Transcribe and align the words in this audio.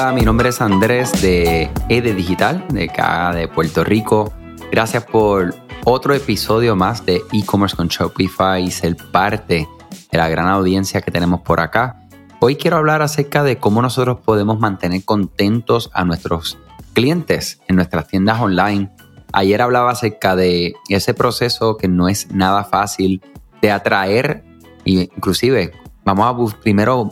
Hola, 0.00 0.12
mi 0.12 0.20
nombre 0.20 0.50
es 0.50 0.60
Andrés 0.60 1.10
de 1.20 1.68
EDE 1.88 2.14
Digital, 2.14 2.64
de 2.68 2.84
acá 2.84 3.32
de 3.32 3.48
Puerto 3.48 3.82
Rico. 3.82 4.32
Gracias 4.70 5.04
por 5.04 5.56
otro 5.84 6.14
episodio 6.14 6.76
más 6.76 7.04
de 7.04 7.20
e-commerce 7.32 7.74
con 7.74 7.88
Shopify 7.88 8.62
y 8.62 8.70
ser 8.70 8.96
parte 9.10 9.66
de 10.12 10.18
la 10.18 10.28
gran 10.28 10.46
audiencia 10.46 11.00
que 11.00 11.10
tenemos 11.10 11.40
por 11.40 11.58
acá. 11.58 12.00
Hoy 12.38 12.54
quiero 12.54 12.76
hablar 12.76 13.02
acerca 13.02 13.42
de 13.42 13.58
cómo 13.58 13.82
nosotros 13.82 14.20
podemos 14.24 14.60
mantener 14.60 15.04
contentos 15.04 15.90
a 15.92 16.04
nuestros 16.04 16.58
clientes 16.92 17.60
en 17.66 17.74
nuestras 17.74 18.06
tiendas 18.06 18.40
online. 18.40 18.92
Ayer 19.32 19.60
hablaba 19.60 19.90
acerca 19.90 20.36
de 20.36 20.74
ese 20.88 21.12
proceso 21.12 21.76
que 21.76 21.88
no 21.88 22.08
es 22.08 22.30
nada 22.30 22.62
fácil 22.62 23.20
de 23.60 23.72
atraer, 23.72 24.44
inclusive 24.84 25.72
vamos 26.04 26.54
a 26.54 26.60
primero 26.60 27.10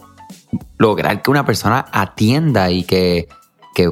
lograr 0.79 1.23
que 1.23 1.31
una 1.31 1.45
persona 1.45 1.85
atienda 1.93 2.71
y 2.71 2.85
que, 2.85 3.29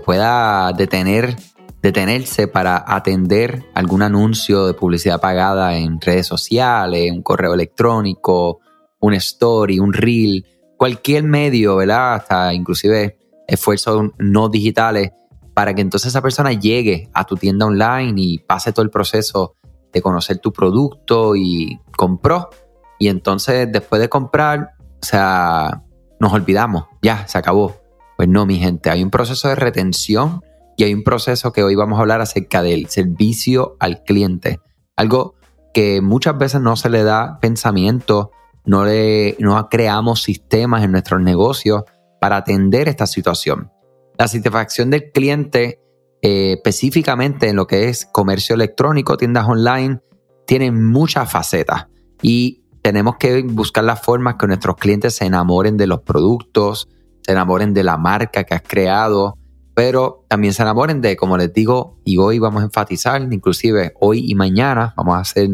pueda 0.05 0.73
detener, 0.73 1.37
detenerse 1.83 2.49
para 2.49 2.83
atender 2.87 3.67
algún 3.75 4.03
anuncio 4.03 4.67
de 4.67 4.73
publicidad 4.73 5.21
pagada 5.21 5.77
en 5.77 6.01
redes 6.01 6.27
sociales, 6.27 7.13
un 7.13 7.23
correo 7.23 7.53
electrónico, 7.53 8.61
un 9.01 9.13
story, 9.15 9.79
un 9.79 9.93
reel, 9.93 10.47
cualquier 10.79 11.25
medio, 11.25 11.77
¿verdad? 11.77 12.15
Hasta 12.15 12.55
inclusive 12.55 13.19
esfuerzos 13.47 14.11
no 14.19 14.49
digitales 14.49 15.11
para 15.53 15.75
que 15.75 15.83
entonces 15.83 16.09
esa 16.09 16.23
persona 16.23 16.53
llegue 16.53 17.09
a 17.13 17.25
tu 17.25 17.37
tienda 17.37 17.67
online 17.67 18.15
y 18.17 18.39
pase 18.39 18.73
todo 18.73 18.85
el 18.85 18.91
proceso 18.91 19.55
de 19.93 20.03
conocer 20.03 20.39
tu 20.39 20.53
producto 20.53 21.37
y 21.37 21.79
compró. 21.97 22.51
Y 22.99 23.09
entonces 23.09 23.71
después 23.71 24.01
de 24.01 24.09
comprar, 24.09 24.71
o 24.81 25.07
sea, 25.07 25.83
nos 26.21 26.33
olvidamos, 26.33 26.87
ya, 27.03 27.27
se 27.27 27.39
acabó. 27.39 27.77
Pues 28.17 28.29
no, 28.29 28.47
mi 28.47 28.59
gente, 28.59 28.91
hay 28.91 29.03
un 29.03 29.11
proceso 29.11 29.49
de 29.49 29.57
retención 29.57 30.41
y 30.77 30.85
hay 30.85 30.95
un 30.95 31.05
proceso 31.05 31.53
que 31.53 31.63
hoy 31.63 31.75
vamos 31.75 31.99
a 31.99 32.03
hablar 32.03 32.21
acerca 32.21 32.63
del 32.63 32.87
servicio 32.89 33.77
al 33.81 34.03
cliente. 34.05 34.61
Algo 34.97 35.35
que 35.73 36.01
muchas 36.01 36.39
veces 36.39 36.61
no 36.61 36.77
se 36.77 36.91
le 36.91 37.03
da 37.03 37.39
pensamiento, 37.41 38.31
no, 38.65 38.85
le, 38.85 39.37
no 39.41 39.69
creamos 39.69 40.23
sistemas 40.23 40.85
en 40.85 40.93
nuestros 40.93 41.21
negocios 41.21 41.83
para 42.21 42.37
atender 42.37 42.89
esta 42.89 43.07
situación. 43.07 43.71
La 44.17 44.29
satisfacción 44.29 44.91
del 44.91 45.11
cliente, 45.11 45.81
eh, 46.23 46.53
específicamente 46.53 47.49
en 47.49 47.57
lo 47.57 47.67
que 47.67 47.89
es 47.89 48.07
comercio 48.07 48.55
electrónico, 48.55 49.17
tiendas 49.17 49.49
online, 49.49 50.01
tiene 50.47 50.71
muchas 50.71 51.31
facetas 51.31 51.87
y 52.23 52.64
tenemos 52.85 53.17
que 53.17 53.41
buscar 53.45 53.83
las 53.83 54.03
formas 54.03 54.35
que 54.39 54.47
nuestros 54.47 54.77
clientes 54.77 55.15
se 55.15 55.25
enamoren 55.25 55.79
de 55.79 55.87
los 55.87 56.03
productos, 56.03 56.87
se 57.23 57.33
enamoren 57.33 57.73
de 57.73 57.83
la 57.83 57.97
marca 57.97 58.45
que 58.45 58.55
has 58.55 58.61
creado, 58.61 59.39
pero 59.75 60.27
también 60.29 60.53
se 60.53 60.61
enamoren 60.61 61.01
de, 61.01 61.17
como 61.17 61.39
les 61.39 61.51
digo, 61.51 61.99
y 62.05 62.19
hoy 62.19 62.39
vamos 62.39 62.61
a 62.61 62.67
enfatizar, 62.67 63.23
inclusive 63.23 63.95
hoy 64.03 64.31
y 64.31 64.35
mañana 64.35 64.93
vamos 64.99 65.17
a 65.17 65.21
hacer 65.21 65.49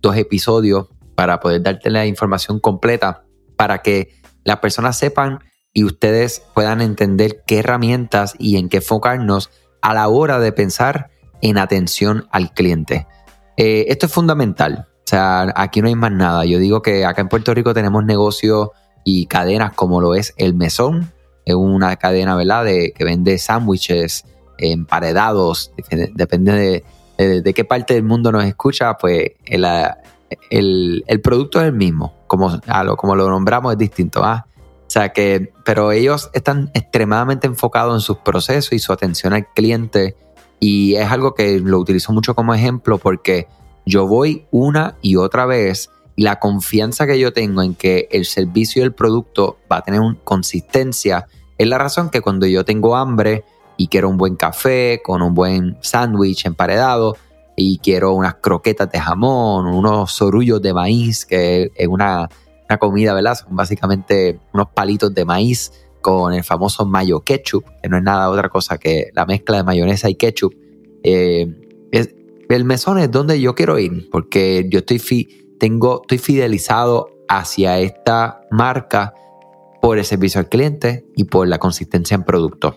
dos 0.00 0.16
episodios 0.16 0.88
para 1.14 1.38
poder 1.38 1.62
darte 1.62 1.88
la 1.88 2.04
información 2.04 2.58
completa 2.58 3.22
para 3.56 3.78
que 3.78 4.20
las 4.42 4.56
personas 4.58 4.98
sepan 4.98 5.38
y 5.72 5.84
ustedes 5.84 6.42
puedan 6.52 6.80
entender 6.80 7.44
qué 7.46 7.60
herramientas 7.60 8.34
y 8.40 8.56
en 8.56 8.68
qué 8.68 8.78
enfocarnos 8.78 9.50
a 9.82 9.94
la 9.94 10.08
hora 10.08 10.40
de 10.40 10.50
pensar 10.50 11.10
en 11.42 11.58
atención 11.58 12.26
al 12.32 12.52
cliente. 12.52 13.06
Eh, 13.56 13.84
esto 13.86 14.06
es 14.06 14.12
fundamental. 14.12 14.88
O 15.04 15.08
sea, 15.12 15.52
aquí 15.56 15.82
no 15.82 15.88
hay 15.88 15.94
más 15.94 16.12
nada. 16.12 16.44
Yo 16.44 16.58
digo 16.58 16.80
que 16.82 17.04
acá 17.04 17.22
en 17.22 17.28
Puerto 17.28 17.52
Rico 17.54 17.74
tenemos 17.74 18.04
negocios 18.04 18.70
y 19.04 19.26
cadenas 19.26 19.72
como 19.72 20.00
lo 20.00 20.14
es 20.14 20.32
El 20.36 20.54
Mesón. 20.54 21.12
Es 21.44 21.54
una 21.54 21.96
cadena, 21.96 22.36
¿verdad?, 22.36 22.64
de, 22.64 22.92
que 22.92 23.04
vende 23.04 23.36
sándwiches 23.38 24.24
emparedados. 24.58 25.72
Depende 26.14 26.84
de, 27.18 27.54
qué 27.54 27.64
parte 27.64 27.94
del 27.94 28.04
mundo 28.04 28.30
nos 28.30 28.44
escucha, 28.44 28.96
pues 28.96 29.32
el, 29.44 29.66
el, 30.50 31.20
producto 31.20 31.60
es 31.60 31.66
el 31.66 31.72
mismo. 31.72 32.14
Como, 32.26 32.60
lo, 32.84 32.96
como 32.96 33.16
lo 33.16 33.28
nombramos 33.28 33.72
es 33.72 33.78
distinto. 33.78 34.24
¿ah? 34.24 34.46
O 34.86 34.90
sea 34.92 35.12
que, 35.12 35.52
pero 35.64 35.90
ellos 35.90 36.30
están 36.32 36.70
extremadamente 36.74 37.46
enfocados 37.46 37.94
en 37.94 38.00
sus 38.00 38.18
procesos 38.18 38.72
y 38.72 38.78
su 38.78 38.92
atención 38.92 39.32
al 39.32 39.46
cliente. 39.52 40.16
Y 40.60 40.94
es 40.94 41.10
algo 41.10 41.34
que 41.34 41.58
lo 41.58 41.78
utilizo 41.78 42.12
mucho 42.12 42.34
como 42.34 42.54
ejemplo 42.54 42.98
porque 42.98 43.48
yo 43.86 44.06
voy 44.06 44.46
una 44.50 44.96
y 45.02 45.16
otra 45.16 45.46
vez 45.46 45.90
y 46.14 46.22
la 46.22 46.38
confianza 46.38 47.06
que 47.06 47.18
yo 47.18 47.32
tengo 47.32 47.62
en 47.62 47.74
que 47.74 48.08
el 48.10 48.26
servicio 48.26 48.82
y 48.82 48.84
el 48.84 48.92
producto 48.92 49.58
va 49.70 49.78
a 49.78 49.82
tener 49.82 50.00
consistencia 50.24 51.26
es 51.62 51.68
la 51.68 51.78
razón 51.78 52.10
que 52.10 52.20
cuando 52.20 52.46
yo 52.46 52.64
tengo 52.64 52.96
hambre 52.96 53.44
y 53.76 53.86
quiero 53.86 54.08
un 54.08 54.16
buen 54.16 54.34
café 54.36 55.00
con 55.04 55.22
un 55.22 55.32
buen 55.32 55.76
sándwich 55.80 56.44
emparedado 56.44 57.16
y 57.56 57.78
quiero 57.78 58.14
unas 58.14 58.34
croquetas 58.36 58.90
de 58.90 58.98
jamón, 58.98 59.66
unos 59.66 60.12
sorullos 60.12 60.60
de 60.60 60.72
maíz, 60.74 61.24
que 61.24 61.70
es 61.74 61.86
una, 61.86 62.28
comida, 62.80 63.12
¿verdad? 63.12 63.34
Son 63.34 63.54
básicamente 63.54 64.40
unos 64.54 64.70
palitos 64.70 65.14
de 65.14 65.26
maíz 65.26 65.72
con 66.00 66.32
el 66.32 66.42
famoso 66.42 66.86
mayo 66.86 67.20
ketchup, 67.20 67.64
que 67.82 67.88
no 67.88 67.98
es 67.98 68.02
nada 68.02 68.30
otra 68.30 68.48
cosa 68.48 68.78
que 68.78 69.10
la 69.14 69.26
mezcla 69.26 69.58
de 69.58 69.62
mayonesa 69.62 70.08
y 70.08 70.14
ketchup. 70.14 70.54
Eh, 71.04 71.46
el 72.56 72.64
mesón 72.64 72.98
es 72.98 73.10
donde 73.10 73.40
yo 73.40 73.54
quiero 73.54 73.78
ir, 73.78 74.08
porque 74.10 74.66
yo 74.70 74.80
estoy, 74.80 75.56
tengo, 75.58 76.02
estoy 76.02 76.18
fidelizado 76.18 77.08
hacia 77.28 77.78
esta 77.78 78.40
marca 78.50 79.14
por 79.80 79.98
el 79.98 80.04
servicio 80.04 80.40
al 80.40 80.48
cliente 80.48 81.04
y 81.16 81.24
por 81.24 81.48
la 81.48 81.58
consistencia 81.58 82.14
en 82.14 82.24
producto. 82.24 82.76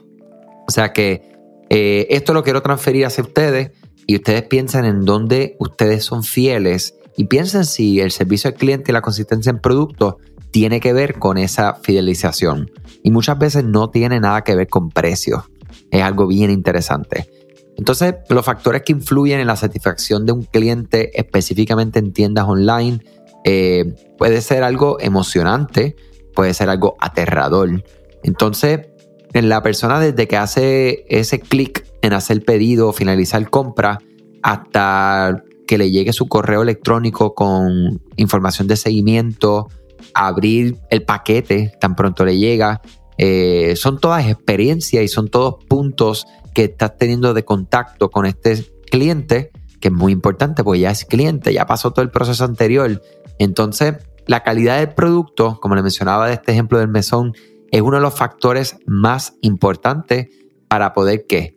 O 0.68 0.72
sea 0.72 0.94
que 0.94 1.36
eh, 1.70 2.08
esto 2.10 2.34
lo 2.34 2.44
quiero 2.44 2.62
transferir 2.62 3.06
hacia 3.06 3.24
ustedes 3.24 3.72
y 4.08 4.16
ustedes 4.16 4.44
piensan 4.44 4.86
en 4.86 5.06
dónde 5.06 5.56
ustedes 5.60 6.04
son 6.04 6.24
fieles 6.24 6.96
y 7.18 7.26
piensen 7.26 7.66
si 7.66 8.00
el 8.00 8.12
servicio 8.12 8.50
al 8.50 8.56
cliente 8.56 8.92
y 8.92 8.94
la 8.94 9.02
consistencia 9.02 9.50
en 9.50 9.60
producto 9.60 10.18
tiene 10.52 10.80
que 10.80 10.94
ver 10.94 11.20
con 11.20 11.38
esa 11.38 11.76
fidelización. 11.76 12.72
Y 13.04 13.12
muchas 13.12 13.38
veces 13.38 13.66
no 13.66 13.90
tiene 13.90 14.20
nada 14.20 14.44
que 14.44 14.56
ver 14.56 14.68
con 14.68 14.90
precios. 14.90 15.44
Es 15.92 16.02
algo 16.02 16.28
bien 16.28 16.50
interesante. 16.50 17.30
Entonces, 17.78 18.16
los 18.30 18.46
factores 18.46 18.84
que 18.84 18.94
influyen 18.94 19.40
en 19.40 19.48
la 19.48 19.56
satisfacción 19.56 20.26
de 20.26 20.32
un 20.32 20.44
cliente, 20.44 21.12
específicamente 21.20 22.00
en 22.00 22.14
tiendas 22.14 22.46
online, 22.48 23.00
eh, 23.44 23.94
puede 24.18 24.42
ser 24.42 24.64
algo 24.64 25.00
emocionante, 25.00 25.96
puede 26.34 26.54
ser 26.54 26.70
algo 26.70 26.96
aterrador. 27.00 27.84
Entonces, 28.24 28.88
en 29.34 29.50
la 29.50 29.62
persona 29.62 30.00
desde 30.00 30.28
que 30.28 30.38
hace 30.38 31.06
ese 31.10 31.40
clic 31.40 31.86
en 32.02 32.14
hacer 32.14 32.44
pedido, 32.46 32.94
finalizar 32.94 33.50
compra, 33.50 34.00
hasta 34.42 35.44
que 35.68 35.78
le 35.78 35.92
llegue 35.92 36.14
su 36.14 36.28
correo 36.28 36.62
electrónico 36.62 37.34
con 37.34 38.02
información 38.16 38.68
de 38.68 38.78
seguimiento, 38.78 39.68
abrir 40.14 40.78
el 40.90 41.04
paquete 41.04 41.74
tan 41.80 41.96
pronto 41.96 42.24
le 42.24 42.38
llega, 42.38 42.82
eh, 43.18 43.76
son 43.76 44.00
todas 44.00 44.28
experiencias 44.28 45.04
y 45.04 45.08
son 45.08 45.30
todos 45.30 45.64
puntos 45.66 46.26
que 46.54 46.66
estás 46.66 46.98
teniendo 46.98 47.34
de 47.34 47.46
contacto 47.46 48.10
con 48.10 48.26
este 48.26 48.66
cliente, 48.90 49.52
que 49.80 49.90
es 49.90 49.94
muy 49.94 50.12
importante 50.12 50.64
porque 50.64 50.82
ya 50.82 50.92
es 50.92 51.06
cliente, 51.06 51.54
ya 51.54 51.66
pasó 51.66 51.92
todo 51.92 52.04
el 52.04 52.12
proceso 52.12 52.44
anterior. 52.46 53.02
Entonces, 53.40 53.96
la 54.28 54.44
calidad 54.44 54.80
del 54.80 54.94
producto, 54.94 55.60
como 55.62 55.76
le 55.76 55.84
mencionaba 55.84 56.28
de 56.28 56.34
este 56.34 56.52
ejemplo 56.52 56.80
del 56.80 56.88
mesón, 56.88 57.34
es 57.72 57.82
uno 57.82 57.98
de 57.98 58.02
los 58.02 58.16
factores 58.16 58.78
más 58.86 59.36
importantes 59.42 60.30
para 60.68 60.94
poder 60.94 61.26
que 61.28 61.56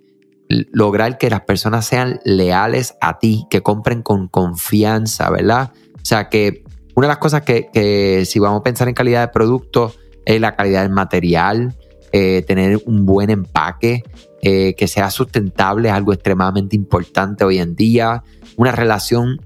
lograr 0.49 1.19
que 1.19 1.31
las 1.31 1.43
personas 1.43 1.87
sean 1.87 2.21
leales 2.25 2.95
a 3.01 3.19
ti, 3.19 3.47
que 3.51 3.63
compren 3.63 4.03
con 4.03 4.29
confianza, 4.29 5.31
¿verdad? 5.31 5.73
O 5.95 6.05
sea 6.05 6.29
que 6.29 6.65
una 6.95 7.07
de 7.07 7.13
las 7.13 7.19
cosas 7.19 7.43
que, 7.43 7.69
que 7.73 8.25
si 8.25 8.39
vamos 8.39 8.61
a 8.61 8.63
pensar 8.65 8.89
en 8.89 8.95
calidad 8.95 9.21
de 9.21 9.29
producto 9.29 9.93
es 10.25 10.41
la 10.41 10.57
calidad 10.57 10.83
del 10.83 10.93
material, 10.93 11.75
eh, 12.13 12.43
tener 12.47 12.81
un 12.87 13.05
buen 13.05 13.31
empaque, 13.31 14.03
eh, 14.41 14.75
que 14.77 14.87
sea 14.87 15.11
sustentable 15.11 15.89
es 15.89 15.95
algo 15.95 16.13
extremadamente 16.13 16.77
importante 16.77 17.45
hoy 17.45 17.59
en 17.59 17.75
día, 17.75 18.23
una 18.57 18.73
relación 18.73 19.43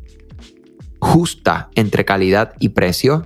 justa 0.99 1.71
entre 1.75 2.05
calidad 2.05 2.53
y 2.61 2.71
precio, 2.71 3.25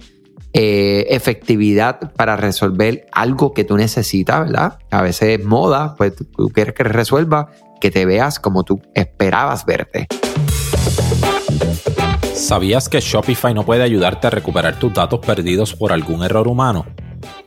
eh, 0.53 1.07
efectividad 1.11 2.13
para 2.13 2.37
resolver 2.37 3.07
algo 3.13 3.53
que 3.53 3.65
tú 3.65 3.77
necesitas, 3.77 4.41
¿verdad? 4.47 4.79
A 4.91 5.03
veces 5.03 5.41
es 5.41 5.45
moda, 5.45 5.95
pues 5.97 6.15
tú 6.17 6.49
quieres 6.49 6.75
que 6.75 6.85
resuelva, 6.85 7.51
que 7.81 7.91
te 7.91 8.07
veas 8.07 8.41
como 8.41 8.65
tú 8.65 8.81
esperabas 8.95 9.67
verte. 9.67 10.07
¿Sabías 12.33 12.89
que 12.89 13.01
Shopify 13.01 13.53
no 13.53 13.65
puede 13.65 13.83
ayudarte 13.83 14.29
a 14.29 14.31
recuperar 14.31 14.79
tus 14.79 14.95
datos 14.95 15.21
perdidos 15.21 15.75
por 15.75 15.93
algún 15.93 16.23
error 16.23 16.49
humano? 16.49 16.87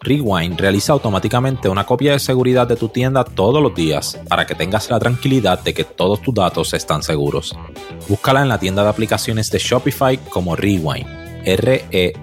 Rewind 0.02 0.60
realiza 0.60 0.94
automáticamente 0.94 1.68
una 1.68 1.86
copia 1.86 2.14
de 2.14 2.20
seguridad 2.20 2.68
de 2.68 2.76
tu 2.76 2.90
tienda 2.90 3.24
todos 3.24 3.62
los 3.62 3.76
días 3.76 4.20
para 4.28 4.46
que 4.46 4.56
tengas 4.56 4.90
la 4.90 5.00
tranquilidad 5.00 5.60
de 5.64 5.74
que 5.74 5.84
todos 5.84 6.22
tus 6.22 6.34
datos 6.34 6.74
están 6.74 7.04
seguros. 7.04 7.56
Búscala 8.08 8.42
en 8.42 8.48
la 8.48 8.60
tienda 8.60 8.84
de 8.84 8.90
aplicaciones 8.90 9.52
de 9.52 9.60
Shopify 9.60 10.18
como 10.18 10.56
Rewind, 10.56 11.06
R-E-W-I-N-D. 11.44 12.20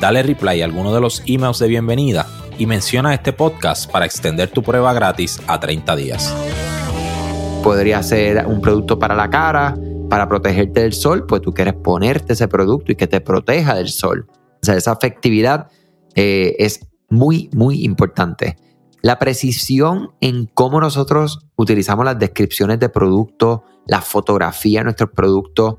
Dale 0.00 0.22
reply 0.22 0.62
a 0.62 0.64
alguno 0.64 0.92
de 0.92 1.00
los 1.00 1.22
emails 1.26 1.58
de 1.60 1.68
bienvenida 1.68 2.26
y 2.58 2.66
menciona 2.66 3.14
este 3.14 3.32
podcast 3.32 3.90
para 3.90 4.04
extender 4.04 4.50
tu 4.50 4.62
prueba 4.62 4.92
gratis 4.92 5.40
a 5.46 5.60
30 5.60 5.96
días. 5.96 6.34
Podría 7.62 8.02
ser 8.02 8.44
un 8.46 8.60
producto 8.60 8.98
para 8.98 9.14
la 9.14 9.30
cara, 9.30 9.76
para 10.10 10.28
protegerte 10.28 10.80
del 10.80 10.92
sol, 10.92 11.24
pues 11.26 11.40
tú 11.40 11.54
quieres 11.54 11.74
ponerte 11.74 12.32
ese 12.32 12.48
producto 12.48 12.92
y 12.92 12.96
que 12.96 13.06
te 13.06 13.20
proteja 13.20 13.74
del 13.74 13.88
sol. 13.88 14.26
O 14.62 14.66
sea, 14.66 14.76
esa 14.76 14.92
efectividad 14.92 15.68
eh, 16.14 16.54
es 16.58 16.86
muy, 17.10 17.50
muy 17.52 17.84
importante. 17.84 18.56
La 19.02 19.18
precisión 19.18 20.12
en 20.20 20.46
cómo 20.46 20.80
nosotros 20.80 21.46
utilizamos 21.56 22.04
las 22.04 22.18
descripciones 22.18 22.78
de 22.78 22.88
producto, 22.88 23.64
la 23.86 24.00
fotografía 24.00 24.80
de 24.80 24.84
nuestros 24.84 25.10
productos 25.10 25.76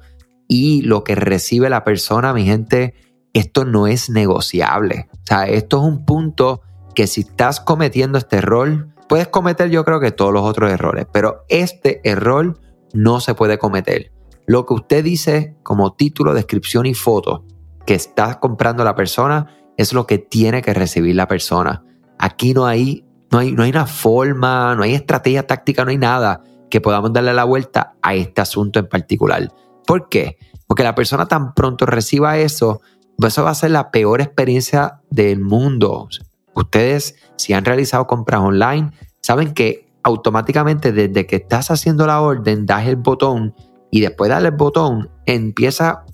y 0.50 0.82
lo 0.82 1.06
que 1.06 1.16
recibe 1.16 1.70
la 1.70 1.86
persona, 1.86 2.34
mi 2.34 2.44
gente, 2.44 2.96
esto 3.32 3.64
no 3.64 3.88
es 3.88 4.10
negociable. 4.10 5.08
O 5.14 5.26
sea, 5.26 5.48
esto 5.48 5.78
es 5.78 5.84
un 5.84 6.04
punto 6.06 6.62
que 6.94 7.08
si 7.08 7.22
estás 7.22 7.62
cometiendo 7.62 8.18
este 8.18 8.38
error, 8.38 8.90
puedes 9.08 9.30
cometer 9.30 9.70
yo 9.70 9.86
creo 9.86 10.02
que 10.02 10.12
todos 10.12 10.34
los 10.34 10.44
otros 10.44 10.70
errores, 10.70 11.08
pero 11.12 11.46
este 11.48 12.02
error 12.04 12.60
no 12.94 13.22
se 13.22 13.34
puede 13.34 13.58
cometer. 13.58 14.12
Lo 14.46 14.66
que 14.66 14.74
usted 14.74 15.06
dice 15.06 15.56
como 15.64 15.94
título, 15.94 16.34
descripción 16.34 16.86
y 16.86 16.94
foto 16.94 17.46
que 17.86 17.96
está 17.96 18.40
comprando 18.40 18.84
la 18.84 18.96
persona 18.96 19.48
es 19.78 19.94
lo 19.94 20.06
que 20.06 20.18
tiene 20.18 20.62
que 20.62 20.74
recibir 20.74 21.16
la 21.16 21.28
persona. 21.28 21.84
Aquí 22.20 22.54
no 22.54 22.66
hay, 22.66 23.06
no 23.32 23.40
hay, 23.40 23.52
no 23.52 23.64
hay 23.64 23.70
una 23.70 23.88
forma, 23.88 24.76
no 24.76 24.84
hay 24.84 24.94
estrategia 24.94 25.46
táctica, 25.48 25.84
no 25.84 25.92
hay 25.92 25.98
nada 25.98 26.42
que 26.70 26.82
podamos 26.82 27.14
darle 27.14 27.34
la 27.34 27.44
vuelta 27.44 27.96
a 28.02 28.16
este 28.16 28.42
asunto 28.42 28.80
en 28.80 28.88
particular. 28.88 29.52
¿Por 29.86 30.10
qué? 30.10 30.38
Porque 30.68 30.84
la 30.84 30.96
persona 30.96 31.28
tan 31.28 31.54
pronto 31.54 31.86
reciba 31.86 32.38
eso, 32.38 32.82
eso 33.20 33.44
va 33.44 33.52
a 33.52 33.56
ser 33.56 33.72
la 33.72 33.92
peor 33.92 34.22
experiencia 34.22 35.02
del 35.10 35.40
mundo. 35.40 36.08
Ustedes, 36.56 37.16
si 37.36 37.54
han 37.54 37.66
realizado 37.66 38.08
compras 38.08 38.42
online, 38.42 38.92
saben 39.22 39.54
que 39.54 39.94
automáticamente 40.04 40.92
desde 40.92 41.26
que 41.26 41.38
estás 41.38 41.72
haciendo 41.72 42.06
la 42.06 42.22
orden, 42.22 42.66
das 42.66 42.88
el 42.88 42.98
botón 42.98 43.56
y 43.92 44.02
después 44.02 44.30
de 44.30 44.34
darle 44.34 44.50
el 44.50 44.56
botón, 44.56 45.10
empieza 45.26 46.06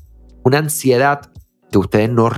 una 0.43 0.59
ansiedad 0.59 1.31
que 1.71 1.77
ustedes 1.77 2.09
no, 2.09 2.29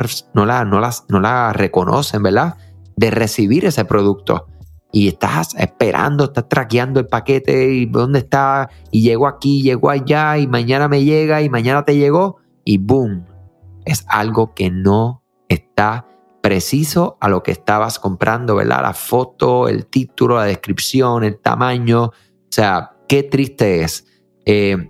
la, 0.45 0.66
no, 0.66 0.80
las, 0.80 1.06
no 1.10 1.19
la 1.19 1.54
reconocen, 1.54 2.24
¿verdad? 2.24 2.57
De 2.95 3.12
recibir 3.12 3.66
ese 3.66 3.86
producto. 3.86 4.48
Y 4.92 5.07
estás 5.07 5.56
esperando, 5.56 6.25
estás 6.25 6.50
traqueando 6.50 7.00
el 7.00 7.07
paquete 7.07 7.74
y 7.74 7.86
dónde 7.86 8.19
está, 8.19 8.69
y 8.92 9.04
llegó 9.04 9.28
aquí, 9.28 9.62
llegó 9.62 9.89
allá, 9.89 10.38
y 10.38 10.48
mañana 10.48 10.88
me 10.89 11.04
llega, 11.04 11.42
y 11.42 11.50
mañana 11.50 11.86
te 11.86 11.95
llegó, 11.95 12.38
y 12.66 12.78
boom. 12.78 13.25
Es 13.86 14.06
algo 14.07 14.54
que 14.54 14.69
no 14.69 15.24
está 15.48 16.06
preciso 16.42 17.18
a 17.22 17.30
lo 17.30 17.44
que 17.44 17.51
estabas 17.51 18.00
comprando, 18.00 18.56
¿verdad? 18.56 18.81
La 18.81 18.94
foto, 18.94 19.69
el 19.69 19.86
título, 19.86 20.36
la 20.36 20.44
descripción, 20.44 21.24
el 21.24 21.39
tamaño. 21.39 22.06
O 22.06 22.13
sea, 22.50 22.92
qué 23.07 23.24
triste 23.24 23.84
es. 23.84 24.06
Eh, 24.45 24.89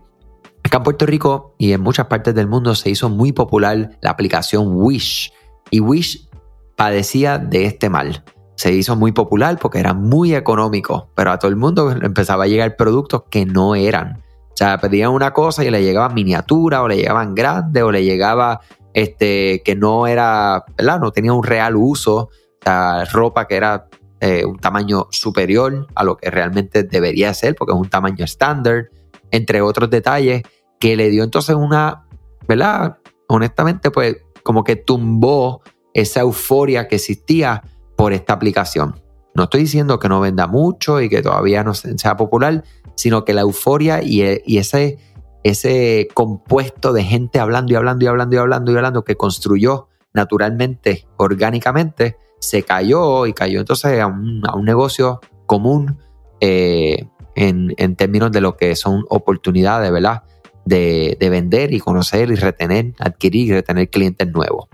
Acá 0.71 0.77
en 0.77 0.83
Puerto 0.83 1.05
Rico 1.05 1.53
y 1.57 1.73
en 1.73 1.81
muchas 1.81 2.05
partes 2.07 2.33
del 2.33 2.47
mundo 2.47 2.75
se 2.75 2.89
hizo 2.89 3.09
muy 3.09 3.33
popular 3.33 3.89
la 3.99 4.11
aplicación 4.11 4.67
Wish 4.73 5.33
y 5.69 5.81
Wish 5.81 6.29
padecía 6.77 7.37
de 7.37 7.65
este 7.65 7.89
mal. 7.89 8.23
Se 8.55 8.71
hizo 8.71 8.95
muy 8.95 9.11
popular 9.11 9.59
porque 9.59 9.79
era 9.79 9.93
muy 9.93 10.33
económico, 10.33 11.09
pero 11.13 11.33
a 11.33 11.39
todo 11.39 11.51
el 11.51 11.57
mundo 11.57 11.91
empezaba 11.91 12.45
a 12.45 12.47
llegar 12.47 12.77
productos 12.77 13.23
que 13.29 13.45
no 13.45 13.75
eran. 13.75 14.23
O 14.23 14.55
sea, 14.55 14.77
pedían 14.77 15.09
una 15.09 15.33
cosa 15.33 15.65
y 15.65 15.69
le 15.69 15.83
llegaban 15.83 16.13
miniatura 16.13 16.81
o 16.83 16.87
le 16.87 16.95
llegaban 16.95 17.35
grande 17.35 17.83
o 17.83 17.91
le 17.91 18.05
llegaba 18.05 18.61
este 18.93 19.63
que 19.65 19.75
no 19.75 20.07
era, 20.07 20.63
¿verdad? 20.77 21.01
No 21.01 21.11
tenía 21.11 21.33
un 21.33 21.43
real 21.43 21.75
uso, 21.75 22.29
la 22.65 23.03
ropa 23.11 23.45
que 23.45 23.57
era 23.57 23.89
eh, 24.21 24.45
un 24.45 24.57
tamaño 24.57 25.07
superior 25.11 25.87
a 25.95 26.05
lo 26.05 26.15
que 26.15 26.31
realmente 26.31 26.83
debería 26.83 27.33
ser 27.33 27.55
porque 27.55 27.73
es 27.73 27.77
un 27.77 27.89
tamaño 27.89 28.23
estándar 28.23 28.85
entre 29.31 29.61
otros 29.61 29.89
detalles, 29.89 30.43
que 30.81 30.97
le 30.97 31.09
dio 31.09 31.23
entonces 31.23 31.55
una, 31.55 32.07
¿verdad? 32.47 32.97
Honestamente, 33.27 33.91
pues 33.91 34.17
como 34.43 34.65
que 34.65 34.75
tumbó 34.75 35.61
esa 35.93 36.21
euforia 36.21 36.87
que 36.87 36.95
existía 36.95 37.63
por 37.95 38.11
esta 38.11 38.33
aplicación. 38.33 38.99
No 39.35 39.43
estoy 39.43 39.61
diciendo 39.61 39.99
que 39.99 40.09
no 40.09 40.19
venda 40.19 40.47
mucho 40.47 40.99
y 40.99 41.07
que 41.07 41.21
todavía 41.21 41.63
no 41.63 41.73
sea 41.75 42.17
popular, 42.17 42.63
sino 42.95 43.23
que 43.23 43.33
la 43.33 43.41
euforia 43.41 44.01
y, 44.03 44.21
ese, 44.57 44.97
ese 45.43 46.07
compuesto 46.13 46.93
de 46.93 47.03
gente 47.03 47.39
hablando 47.39 47.71
y 47.71 47.75
hablando 47.75 48.03
y 48.03 48.07
hablando 48.07 48.35
y 48.35 48.39
hablando 48.39 48.71
y 48.71 48.75
hablando 48.75 49.03
que 49.03 49.15
construyó 49.15 49.87
naturalmente, 50.13 51.07
orgánicamente, 51.17 52.17
se 52.39 52.63
cayó 52.63 53.27
y 53.27 53.33
cayó 53.33 53.59
entonces 53.59 54.01
a 54.01 54.07
un, 54.07 54.41
negocio 54.65 55.21
común 55.45 55.99
eh, 56.39 57.07
en, 57.35 57.95
términos 57.95 58.31
de 58.31 58.41
lo 58.41 58.57
que 58.57 58.75
son 58.75 59.05
oportunidades, 59.09 59.91
¿verdad? 59.91 60.23
De, 60.65 61.17
vender 61.19 61.73
y 61.73 61.79
conocer 61.79 62.31
y 62.31 62.35
retener, 62.35 62.93
adquirir 62.99 63.47
y 63.47 63.53
retener 63.53 63.89
clientes 63.89 64.27
nuevos. 64.31 64.67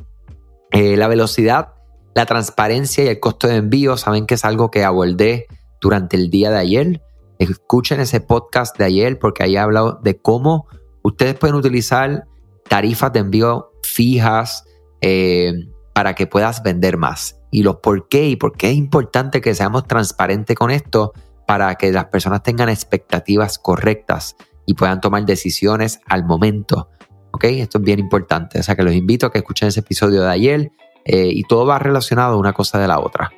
Eh, 0.72 0.98
la 0.98 1.08
velocidad, 1.08 1.74
la 2.14 2.26
transparencia 2.26 3.04
y 3.04 3.08
el 3.08 3.20
costo 3.20 3.48
de 3.48 3.56
envío, 3.56 3.98
saben 3.98 4.26
que 4.26 4.36
es 4.36 4.46
algo 4.46 4.70
que 4.70 4.84
abordé 4.84 5.48
durante 5.82 6.18
el 6.18 6.30
día 6.30 6.52
de 6.52 6.58
ayer. 6.58 7.02
Escuchen 7.40 8.00
ese 8.00 8.20
podcast 8.20 8.78
de 8.78 8.86
ayer 8.86 9.18
porque 9.18 9.44
ahí 9.44 9.56
he 9.56 9.60
hablado 9.60 10.00
de 10.04 10.18
cómo 10.18 10.68
ustedes 11.04 11.36
pueden 11.36 11.56
utilizar 11.56 12.26
tarifas 12.68 13.14
de 13.14 13.20
envío 13.20 13.72
fijas 13.84 14.66
eh, 15.02 15.54
para 15.94 16.16
que 16.16 16.28
puedas 16.28 16.62
vender 16.64 16.98
más. 16.98 17.40
Y 17.50 17.64
los 17.64 17.78
por 17.78 18.08
qué 18.08 18.28
y 18.28 18.36
por 18.36 18.54
qué 18.58 18.70
es 18.70 18.76
importante 18.76 19.42
que 19.42 19.56
seamos 19.56 19.88
transparentes 19.88 20.56
con 20.56 20.70
esto 20.70 21.14
para 21.48 21.76
que 21.76 21.92
las 21.92 22.06
personas 22.06 22.44
tengan 22.44 22.70
expectativas 22.70 23.58
correctas 23.58 24.36
y 24.68 24.76
puedan 24.76 25.02
tomar 25.02 25.26
decisiones 25.26 26.00
al 26.06 26.26
momento. 26.26 26.90
¿Ok? 27.32 27.46
Esto 27.46 27.80
es 27.80 27.84
bien 27.84 28.00
importante. 28.00 28.60
O 28.60 28.64
sea 28.64 28.76
que 28.76 28.84
los 28.84 28.94
invito 28.94 29.26
a 29.26 29.32
que 29.32 29.40
escuchen 29.40 29.70
ese 29.70 29.80
episodio 29.80 30.22
de 30.22 30.30
ayer 30.30 30.72
eh, 31.06 31.30
y 31.32 31.44
todo 31.44 31.66
va 31.66 31.80
relacionado 31.80 32.38
una 32.38 32.54
cosa 32.54 32.78
de 32.78 32.88
la 32.88 33.00
otra. 33.00 33.32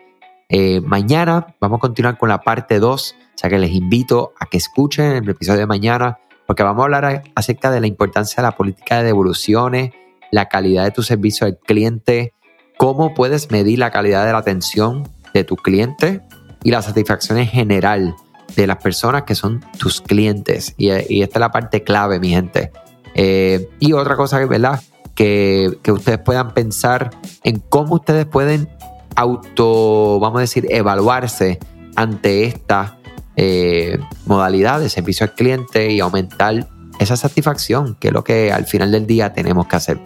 Eh, 0.50 0.82
mañana 0.82 1.56
vamos 1.62 1.78
a 1.78 1.80
continuar 1.80 2.18
con 2.18 2.28
la 2.28 2.42
parte 2.42 2.80
2. 2.80 3.16
O 3.20 3.38
sea 3.38 3.50
que 3.50 3.60
les 3.60 3.72
invito 3.72 4.34
a 4.40 4.48
que 4.48 4.58
escuchen 4.58 5.12
el 5.12 5.30
episodio 5.30 5.60
de 5.60 5.68
mañana 5.68 6.20
porque 6.48 6.64
vamos 6.64 6.82
a 6.82 6.86
hablar 6.86 7.24
acerca 7.36 7.70
de 7.70 7.80
la 7.80 7.86
importancia 7.86 8.38
de 8.38 8.50
la 8.50 8.58
política 8.58 8.98
de 8.98 9.04
devoluciones, 9.04 9.92
la 10.32 10.50
calidad 10.50 10.84
de 10.84 10.92
tu 10.92 11.04
servicio 11.04 11.46
al 11.46 11.60
cliente, 11.60 12.34
cómo 12.78 13.14
puedes 13.14 13.52
medir 13.52 13.78
la 13.78 13.92
calidad 13.92 14.26
de 14.26 14.32
la 14.32 14.40
atención 14.40 15.08
de 15.32 15.44
tu 15.44 15.56
cliente 15.56 16.22
y 16.64 16.72
la 16.72 16.82
satisfacción 16.82 17.38
en 17.38 17.46
general 17.48 18.16
de 18.56 18.68
las 18.68 18.78
personas 18.78 19.24
que 19.24 19.36
son 19.36 19.64
tus 19.78 20.02
clientes. 20.02 20.74
Y, 20.78 20.90
esta 20.90 21.40
es 21.40 21.40
la 21.40 21.52
parte 21.52 21.84
clave, 21.84 22.20
mi 22.20 22.30
gente. 22.30 22.72
Eh, 23.16 23.70
y 23.80 23.94
otra 23.94 24.16
cosa, 24.16 24.44
¿verdad? 24.46 24.82
Que, 25.16 25.78
que 25.84 25.92
ustedes 25.92 26.20
puedan 26.20 26.54
pensar 26.54 27.12
en 27.44 27.60
cómo 27.60 27.96
ustedes 27.96 28.26
pueden 28.26 28.70
auto, 29.16 30.20
vamos 30.20 30.38
a 30.38 30.42
decir, 30.42 30.66
evaluarse 30.70 31.60
ante 31.96 32.46
esta 32.46 32.98
eh, 33.36 33.98
modalidad 34.26 34.80
de 34.80 34.90
servicio 34.90 35.26
al 35.26 35.34
cliente 35.34 35.92
y 35.92 36.00
aumentar 36.00 36.68
esa 37.00 37.16
satisfacción, 37.16 37.96
que 37.96 38.10
es 38.10 38.14
lo 38.14 38.24
que 38.24 38.52
al 38.52 38.66
final 38.66 38.92
del 38.92 39.08
día 39.08 39.34
tenemos 39.34 39.68
que 39.68 39.76
hacer. 39.76 40.02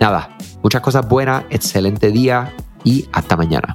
Nada, 0.00 0.36
muchas 0.62 0.80
cosas 0.80 1.06
buenas, 1.06 1.44
excelente 1.50 2.10
día 2.10 2.54
y 2.82 3.06
hasta 3.12 3.36
mañana. 3.36 3.74